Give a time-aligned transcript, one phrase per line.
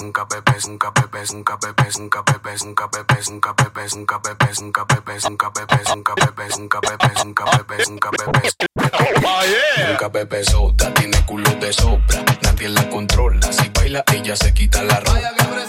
[0.00, 4.84] nunca bebes, nunca bebes, nunca bebes, nunca bebes, nunca bebes, nunca bebes, nunca bebes, nunca
[4.84, 8.56] bebes, nunca bebes, nunca bebes, nunca bebes, nunca bebes, nunca bebes.
[9.88, 13.52] Nunca bebes soda, tiene culo de sobra, nadie la controla.
[13.52, 15.20] Si baila, ella se quita la ropa.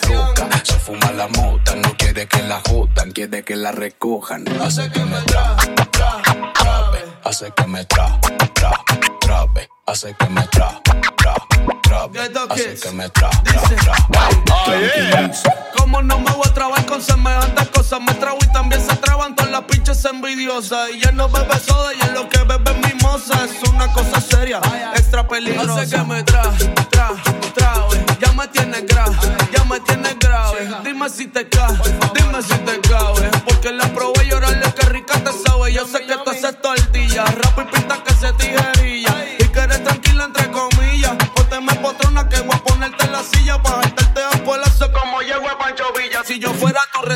[0.10, 4.46] Loca, se fuma la mota, no quiere que la jodan, quiere que la recojan.
[4.62, 5.56] Hace que me tra,
[5.92, 6.22] tra,
[6.54, 8.20] trabe, hace que me tra,
[8.54, 8.72] tra,
[9.20, 10.82] trabe, hace que me tra,
[11.18, 11.36] tra,
[11.90, 12.20] trabe,
[12.50, 13.62] hace que me tra, tra,
[14.46, 15.32] tra.
[15.76, 19.36] Como no me voy a trabar con semejantes cosas, me trago y también se traban
[19.36, 20.92] todas las pinches envidiosas.
[20.92, 23.44] Y ya no bebe soda y es lo que bebe mimosa.
[23.46, 24.62] Es una cosa seria,
[24.96, 25.82] extra peligrosa.
[25.82, 26.44] Hace que me tra,
[26.92, 27.12] tra,
[27.56, 28.06] trabe.
[28.20, 29.16] Ya me tienes grave,
[29.52, 30.70] ya me tienes grave.
[30.84, 31.76] Dime si te cae,
[32.14, 33.49] dime si te cabe.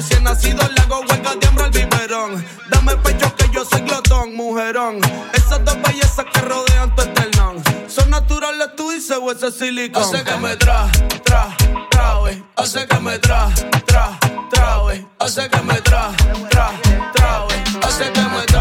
[0.03, 2.45] Recién nacido, le hago hueca de hambre al biberón.
[2.69, 4.99] Dame pecho que yo soy glotón, mujerón.
[5.33, 7.63] Esas dos bellezas que rodean tu esternón.
[7.87, 10.03] Son naturales tú dices o ese silicón.
[10.03, 10.89] Hace que me tra,
[11.23, 11.55] tra,
[11.89, 12.43] trabe.
[12.55, 13.49] Hace que me tra,
[13.85, 14.19] tra,
[14.49, 15.05] trabe.
[15.19, 16.11] Hace que me tra,
[16.49, 16.69] tra,
[17.13, 17.63] trabe.
[17.81, 18.52] Hace que me tra,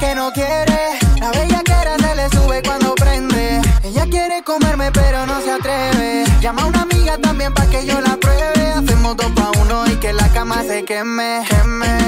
[0.00, 0.98] que no quiere.
[1.20, 3.60] La bella era se le sube cuando prende.
[3.82, 6.24] Ella quiere comerme, pero no se atreve.
[6.40, 8.72] Llama a una amiga también pa' que yo la pruebe.
[8.72, 11.98] Hacemos dos pa' uno y que la cama se queme, queme.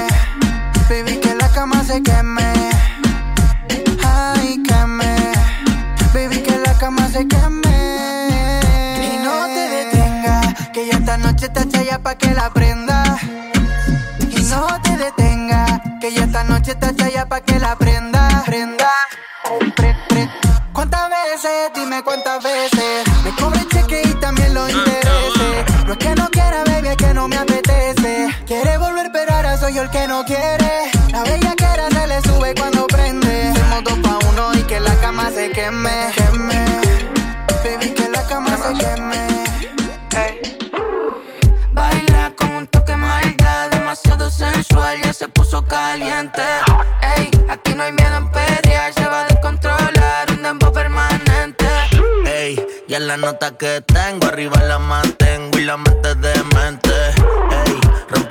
[0.89, 2.51] Baby, que la cama se queme.
[4.03, 5.15] Ay, queme.
[6.13, 8.59] Baby, que la cama se queme.
[9.13, 10.41] Y no te detenga,
[10.73, 13.17] que ya esta noche está chaya pa' que la prenda.
[14.35, 17.82] Y no te detenga, que ya esta noche está chaya pa' que la prenda.
[29.91, 30.91] Que no quiere.
[31.11, 33.49] La bella era se le sube cuando prende.
[33.49, 36.11] Hacemos dos pa' uno y que la cama se queme.
[36.15, 36.65] Queme.
[37.63, 39.27] Baby, que la cama se queme.
[41.71, 46.41] Baila con un toque maldad, demasiado sensual, ya se puso caliente.
[47.17, 51.65] Ey, aquí no hay miedo en pelear, se va a descontrolar, un dembow permanente.
[52.25, 55.73] Ey, y en la nota que tengo, arriba la mantengo y la.
[55.75, 56.02] Ey,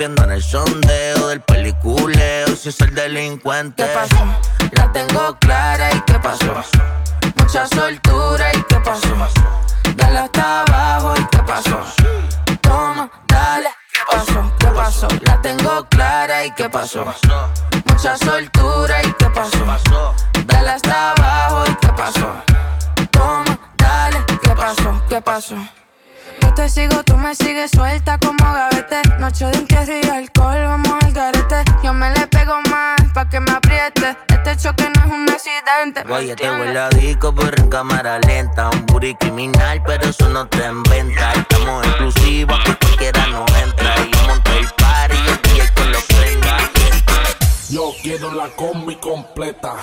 [0.03, 3.85] rompiendo en el sondeo del peliculeo, si es el delincuente.
[3.85, 4.25] ¿Qué pasó?
[4.73, 6.55] La tengo clara y qué pasó.
[7.37, 9.17] Mucha soltura y qué pasó.
[9.95, 11.81] Dale hasta abajo y qué pasó.
[12.62, 14.53] Toma, dale, ¿qué pasó?
[14.59, 15.09] ¿Qué pasó?
[15.21, 17.05] La tengo clara y qué pasó.
[17.87, 20.15] Mucha soltura y qué pasó.
[20.47, 22.35] Dale hasta abajo y qué pasó.
[23.12, 25.03] Toma, dale, ¿qué pasó?
[25.09, 25.56] ¿Qué pasó?
[26.43, 29.00] Yo te sigo, tú me sigues suelta como gavete.
[29.19, 31.65] Noche de entierro y alcohol, vamos al garete.
[31.83, 34.17] Yo me le pego más pa' que me apriete.
[34.29, 36.05] Este choque no es un accidente.
[36.05, 38.71] ¿me Oye, te huele a disco, pero en cámara lenta.
[38.71, 41.33] Un booty criminal, pero eso no te inventa.
[41.33, 43.95] Estamos exclusivos, que cualquiera nos entra.
[44.00, 46.56] Y monta el party, y el DJ que lo prenda.
[47.71, 49.75] Yo quiero la combi completa.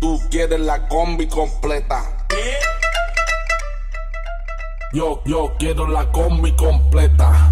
[0.00, 2.23] Tú quieres la combi completa.
[4.94, 7.50] Yo, yo quiero la combi completa.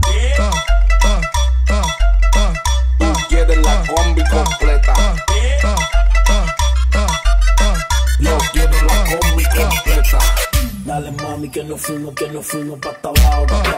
[4.31, 4.95] completa.
[8.21, 10.19] Yo quiero la combi completa.
[10.85, 13.73] Dale mami que no fuimos, que no fuimos pa' tablao, pa' pa'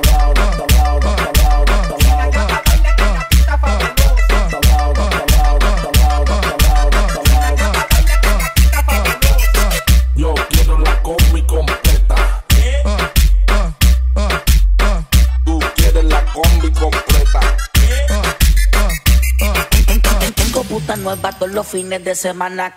[20.94, 22.73] Puta nueva todos los fines de semana.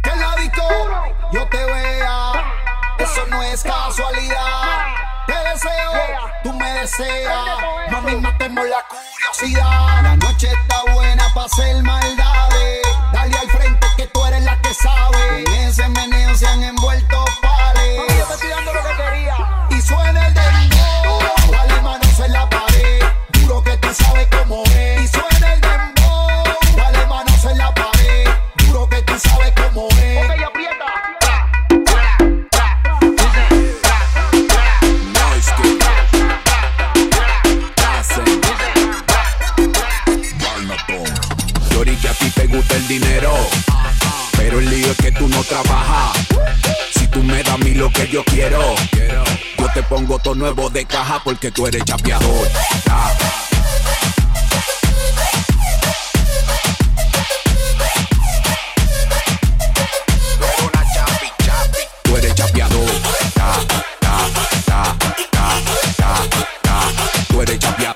[0.00, 0.62] Que la disco
[1.32, 2.32] yo te vea,
[2.96, 4.94] eso no es casualidad.
[5.26, 5.92] Te deseo,
[6.44, 7.58] tú me deseas,
[7.90, 10.02] mami, matemos la curiosidad.
[10.04, 12.82] La noche está buena para hacer maldades.
[13.12, 15.40] Dale al frente que tú eres la que sabe.
[15.40, 18.00] En ese meneo se han envuelto pales.
[18.44, 18.52] Y
[48.10, 48.60] yo quiero,
[49.58, 52.48] yo te pongo todo nuevo de caja porque tú eres chapeador.
[62.02, 62.90] Tú eres chapeador.
[67.28, 67.95] Tú eres chapeador.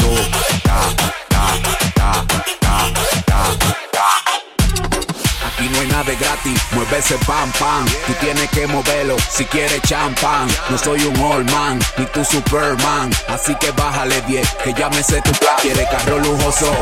[7.00, 7.84] Ese pam pam.
[8.06, 10.48] Tú tienes que moverlo si quieres champán.
[10.68, 13.10] No soy un old man, ni tu Superman.
[13.28, 15.56] Así que bájale 10, que ya me sé tu plan.
[15.60, 16.72] Quiere carro lujoso,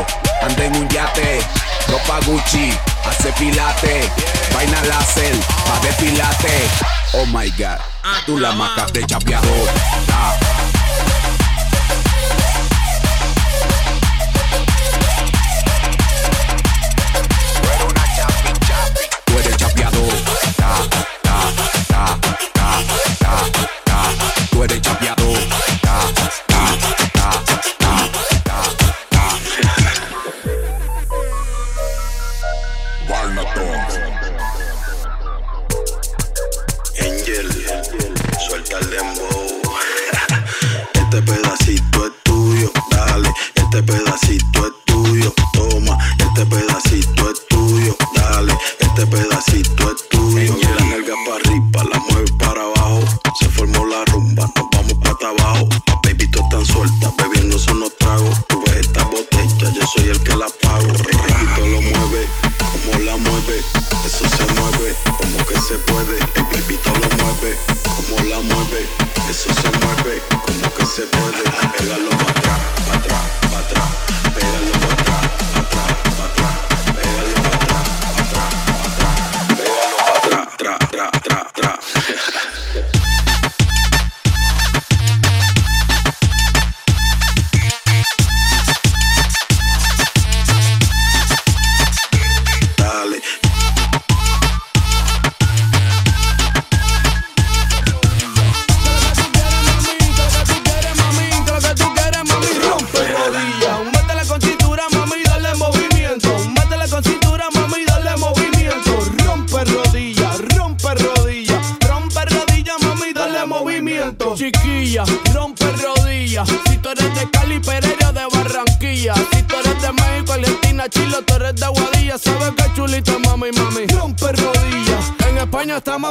[0.41, 1.39] anda en un yate.
[1.87, 2.71] Ropa Gucci,
[3.05, 4.09] hace pilate.
[4.53, 5.35] Vaina láser,
[5.65, 6.57] pa' depilate.
[7.13, 7.79] Oh my god,
[8.25, 9.69] tú la macas de chapeador.
[10.11, 10.68] Ah.
[56.59, 57.38] Baby tú están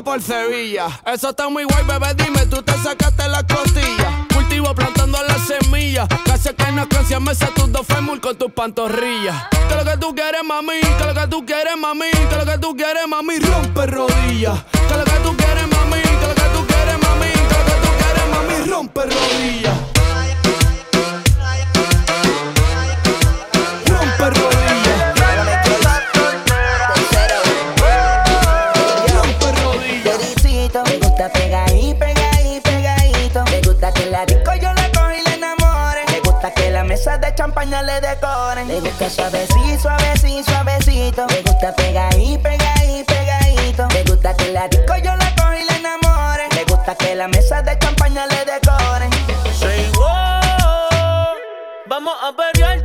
[0.04, 0.86] Por Sevilla.
[1.06, 4.26] Eso está muy guay, bebé, dime, tú te sacaste la costilla.
[4.32, 6.06] Cultivo plantando las semillas.
[6.24, 9.48] Casi que no canción me tus dos fémur con tus pantorrillas.
[9.68, 10.80] Que lo que tú quieres, mami.
[10.80, 12.10] Que lo que tú quieres, mami.
[12.12, 13.40] Que lo que tú quieres, mami.
[13.40, 14.62] Rompe rodillas.
[14.88, 15.07] Que lo
[37.70, 38.66] le decoren.
[38.66, 41.26] Me gusta suavecito, suavecito, suavecito.
[41.26, 43.86] Me gusta pegadí, pegadí, pegadito.
[43.88, 46.48] Me gusta que la disco yo la cojo y la enamore.
[46.54, 49.10] Me gusta que la mesa de champaña le decoren.
[49.52, 51.36] Say wow,
[51.86, 52.84] vamos a pelear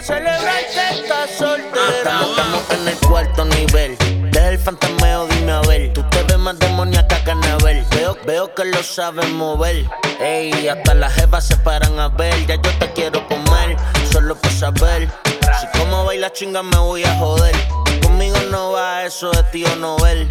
[0.00, 2.20] pa' celebrar que soltera.
[2.22, 3.96] Estamos en el cuarto nivel.
[4.30, 5.92] Deja el fantasmeo, dime a ver.
[5.92, 7.84] Tú te ves más demoníaca que Anabel.
[7.90, 9.84] Veo, veo que lo sabes mover.
[10.20, 12.46] Ey, hasta las jevas se paran a ver.
[12.46, 13.76] Ya yo te quiero comer,
[14.10, 15.08] solo por saber.
[15.60, 17.54] Si como baila chinga me voy a joder.
[18.02, 20.28] Conmigo no va eso de tío Nobel.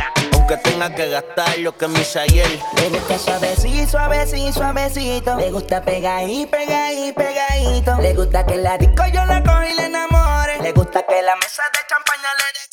[0.49, 2.59] Aunque tenga que gastar lo que me hice ayer.
[2.77, 5.35] Le gusta suavecito, suavecito, suavecito.
[5.35, 8.01] Le gusta pegadito, pegadito, pegadito.
[8.01, 10.57] Le gusta que la disco yo la cojo y le enamore.
[10.63, 12.65] Le gusta que la mesa de champaña le dé.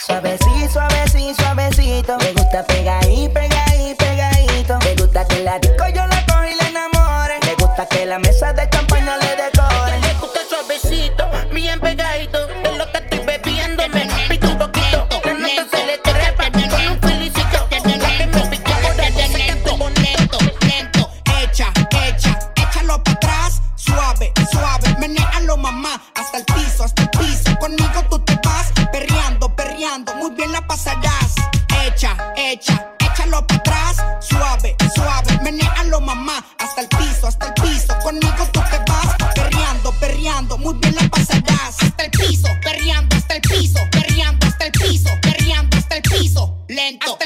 [0.00, 2.16] Suavecito, suavecito, suavecito.
[2.20, 4.78] Le gusta pegadito, pegadito, pegadito.
[4.78, 7.38] Le gusta que la disco yo la cojo y le enamore.
[7.42, 8.87] Le gusta que la mesa de champaña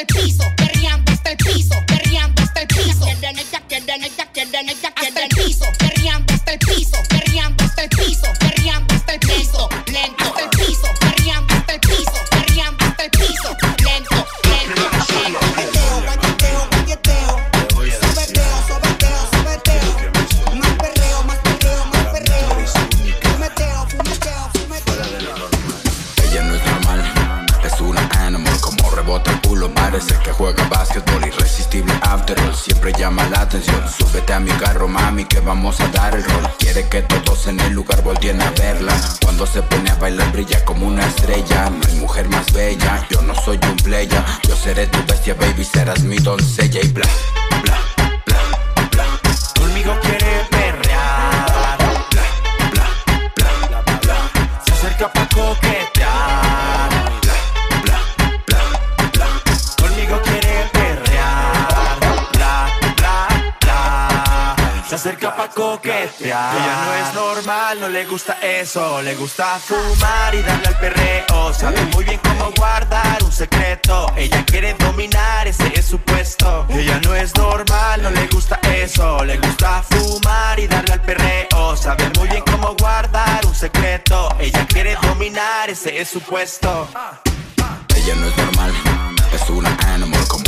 [0.02, 3.30] el piso, perreando, hasta el piso, perreando, hasta el piso, hasta
[5.22, 10.24] el piso, perreando, hasta el piso, perreando, hasta el piso, perreando, hasta el piso, lento,
[10.24, 10.50] hasta el
[35.44, 36.48] vamos a dar el rol.
[36.58, 38.94] Quiere que todos en el lugar volteen a verla.
[39.22, 41.70] Cuando se pone a bailar brilla como una estrella.
[41.70, 45.64] No hay mujer más bella, yo no soy un playa Yo seré tu bestia, baby,
[45.64, 46.80] serás mi doncella.
[46.82, 47.08] Y bla,
[47.62, 47.78] bla,
[48.26, 49.04] bla, bla.
[49.58, 51.76] Conmigo quiere perrear.
[52.10, 52.24] Bla,
[52.70, 52.86] bla,
[53.68, 54.16] bla, bla, bla.
[54.64, 56.51] Se acerca pa' coquetear
[65.48, 65.80] pa'
[66.22, 69.02] Ella no es normal, no le gusta eso.
[69.02, 71.52] Le gusta fumar y darle al perreo.
[71.52, 74.12] Sabe muy bien cómo guardar un secreto.
[74.16, 76.66] Ella quiere dominar, ese es su puesto.
[76.68, 79.24] Ella no es normal, no le gusta eso.
[79.24, 81.76] Le gusta fumar y darle al perreo.
[81.76, 84.28] Sabe muy bien cómo guardar un secreto.
[84.38, 86.88] Ella quiere dominar, ese es su puesto.
[87.96, 88.72] Ella no es normal,
[89.32, 89.76] es una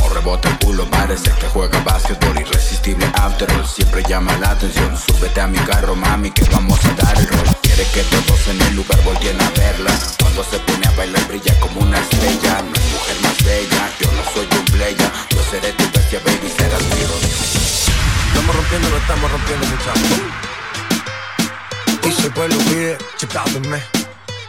[0.05, 4.95] Como rebota el culo, parece que juega básquetbol Irresistible after all, siempre llama la atención
[4.99, 8.61] Súbete a mi carro, mami, que vamos a dar el rol Quiere que todos en
[8.61, 12.73] el lugar volteen a verla Cuando se pone a bailar brilla como una estrella No
[12.77, 16.83] hay mujer más bella, yo no soy un playa Yo seré tu bestia, baby, serás
[16.83, 17.01] mi.
[18.29, 20.21] Estamos rompiendo, lo estamos rompiendo, muchachos.
[22.03, 23.83] Y si el pueblo pide, chipápenme.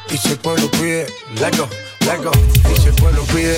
[0.10, 1.08] Y si el pueblo pide,
[1.40, 1.70] let go,
[2.02, 2.32] let go.
[2.70, 3.58] Y si el pueblo pide,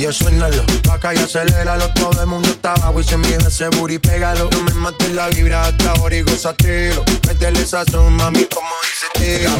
[0.00, 3.98] Yo suénalo, paca y aceléralo Todo el mundo está abajo y se mide ese booty,
[3.98, 4.48] pégalo.
[4.50, 9.50] No me mates la vibra hasta ahora y gozatelo Métele sazón, mami, como dice tío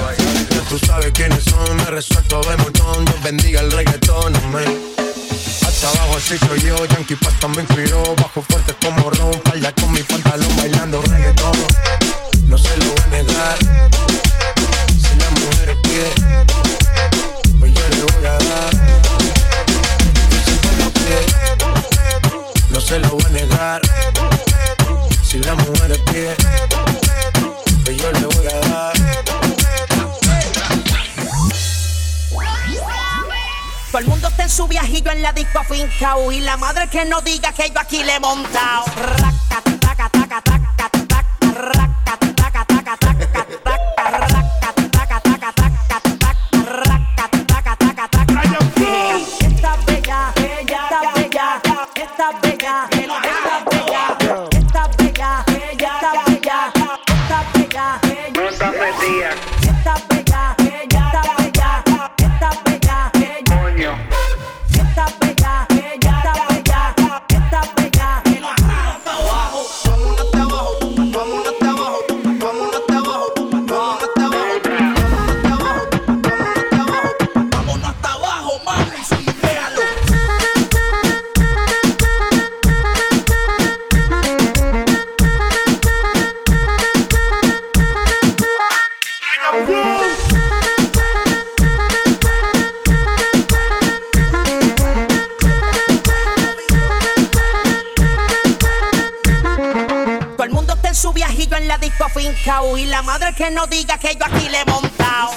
[0.48, 3.04] Ya tú sabes quiénes son, me resuelto de montón.
[3.04, 4.90] Dios bendiga el reggaetón, amén
[5.62, 9.92] hasta abajo así soy yo, Yankee Pasta me inspiró Bajo fuerte como Ron, falda con
[9.92, 11.52] mi pantalón bailando reggaetón.
[12.48, 13.58] No se lo voy a negar.
[14.88, 16.69] Si la mujer pide
[22.90, 23.82] se lo voy a negar.
[25.22, 26.34] Si la mujer pide
[27.84, 28.92] Pues yo le voy a dar.
[33.92, 37.04] Todo el mundo está en su viajillo en la disco fincao Y la madre que
[37.04, 38.84] no diga que yo aquí le he montado
[103.40, 105.30] que no diga que yo aquí le he montado.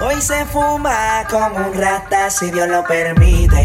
[0.00, 3.62] Hoy se fuma como un rata si Dios lo permite.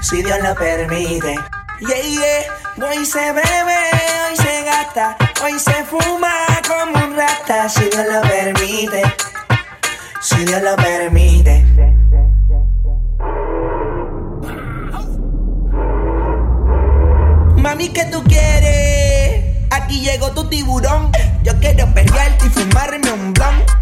[0.00, 1.34] Si Dios lo permite.
[1.80, 2.88] Yeah, yeah.
[2.88, 3.80] Hoy se bebe,
[4.28, 6.32] hoy se gasta, hoy se fuma
[6.68, 9.02] como un rata si Dios lo permite.
[10.28, 11.64] Si Dios lo permite.
[17.56, 19.56] Mami, ¿qué tú quieres?
[19.70, 21.10] Aquí llegó tu tiburón.
[21.44, 23.77] Yo quiero perrearte y fumarme un blon.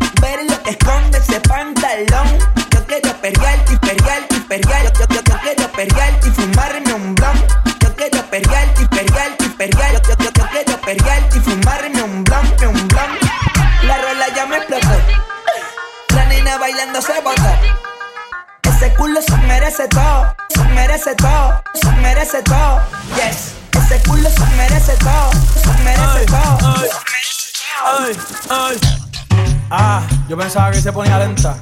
[30.86, 31.56] Se ponía lenta.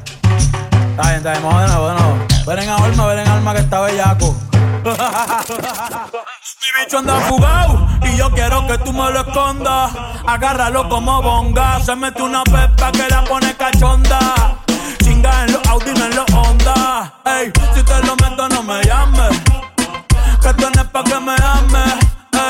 [0.90, 1.40] Está bien, está de.
[2.46, 4.36] Ven en alma, ven en alma que está bellaco.
[4.84, 9.92] Mi bicho anda fugado y yo quiero que tú me lo escondas.
[10.26, 11.80] Agárralo como bonga.
[11.80, 14.58] Se mete una pepa que la pone cachonda.
[15.02, 17.14] Chinga en los Audi, no en los Honda.
[17.24, 19.40] Ey, si te lo meto, no me llames.
[20.42, 21.94] Que tú no pa' que me ames.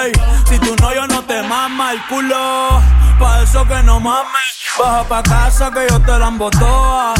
[0.03, 0.13] Ey,
[0.49, 2.83] si tú no, yo no te mama el culo.
[3.21, 4.64] Pa' eso que no mames.
[4.77, 7.15] Baja pa' casa que yo te la embotoa.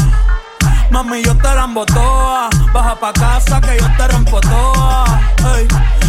[0.91, 2.49] Mami, yo te la embotoa.
[2.73, 5.05] Baja pa' casa que yo te rompo toa.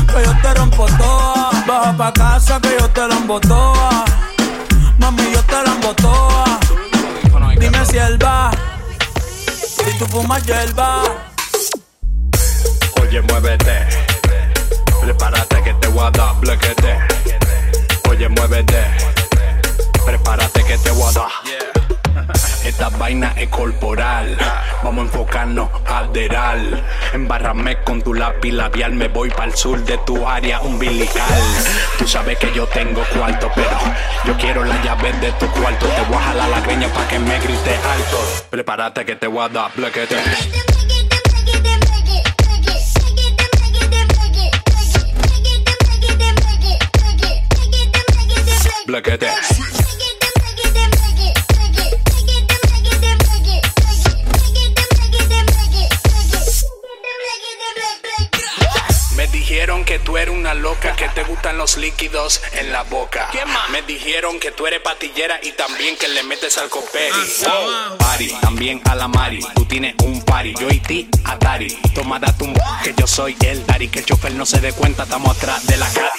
[0.09, 1.51] Que yo te rompo toa.
[1.65, 4.05] Baja pa' casa que yo te la embotoa.
[4.99, 6.59] Mami, yo te la embotoa.
[7.61, 8.51] Dime si él va.
[9.61, 11.03] Si tú fumas hierba.
[13.01, 13.87] Oye, muévete.
[15.01, 16.99] Prepárate que te voy a dar blequete.
[18.09, 19.16] Oye, muévete.
[20.07, 21.31] Prepárate que te voy a dar.
[22.65, 24.39] Esta vaina es corporal.
[24.85, 26.85] Vamos a enfocarnos alteral.
[27.13, 28.93] Embárrame con tu lápiz labial.
[28.93, 31.43] Me voy para el sur de tu área umbilical.
[31.99, 33.79] Tú sabes que yo tengo cuarto, pero
[34.25, 35.87] yo quiero la llave de tu cuarto.
[35.87, 38.47] Te voy a jalar la greña para que me grite alto.
[38.49, 40.17] Prepárate que te voy a dar blequete.
[48.87, 49.66] Blequete.
[60.57, 63.31] Loca, que te gustan los líquidos en la boca.
[63.71, 67.15] Me dijeron que tú eres patillera y también que le metes al coperi.
[67.99, 69.41] Pari, también a la Mari.
[69.55, 71.69] Tú tienes un party, yo y ti, Atari.
[71.95, 73.89] Toma, date un que yo soy el Dari.
[73.89, 76.13] Que el chofer no se dé cuenta, estamos atrás de la cara.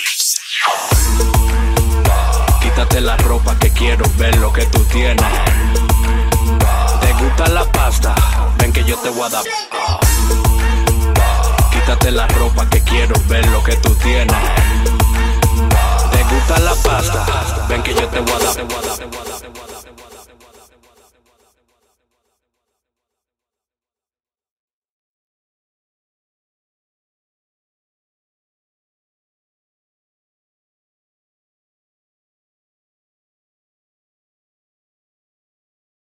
[2.62, 5.26] Quítate la ropa que quiero ver lo que tú tienes.
[7.02, 8.15] ¿Te gusta la pasta?
[8.58, 9.43] Ven que yo te voy a dar.
[11.88, 14.36] Quítate la ropa que quiero ver lo que tú tienes.
[16.12, 17.65] ¿Te gusta la pasta?
[17.69, 19.07] Ven que yo te voy a dar.